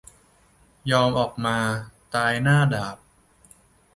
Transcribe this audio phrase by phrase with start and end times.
[0.91, 1.57] ยอมออกมา
[2.13, 2.87] "ตายดาบหน้า"